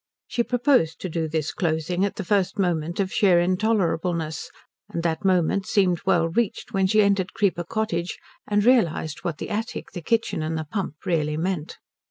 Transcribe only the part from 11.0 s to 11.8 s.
really meant.